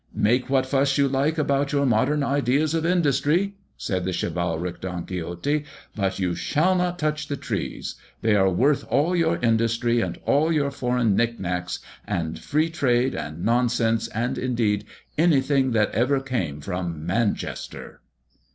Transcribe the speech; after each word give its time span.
"Make 0.15 0.49
what 0.49 0.65
fuss 0.65 0.97
you 0.97 1.07
like 1.07 1.37
about 1.37 1.73
your 1.73 1.85
modern 1.85 2.23
ideas 2.23 2.73
of 2.73 2.87
industry," 2.87 3.53
said 3.77 4.03
the 4.03 4.11
chivalric 4.19 4.81
Don 4.81 5.05
Quixote, 5.05 5.63
"but 5.95 6.17
you 6.17 6.33
shall 6.33 6.73
not 6.73 6.97
touch 6.97 7.27
the 7.27 7.37
trees; 7.37 7.93
they 8.23 8.35
are 8.35 8.49
worth 8.49 8.83
all 8.89 9.15
your 9.15 9.37
industry, 9.43 10.01
and 10.01 10.17
all 10.25 10.51
your 10.51 10.71
foreign 10.71 11.15
nicknacks, 11.15 11.77
and 12.07 12.39
free 12.39 12.71
trade 12.71 13.13
and 13.13 13.45
nonsense, 13.45 14.07
and, 14.07 14.39
indeed, 14.39 14.85
anything 15.19 15.69
that 15.73 15.91
ever 15.91 16.19
came 16.19 16.61
from 16.61 17.05
Manchester." 17.05 18.01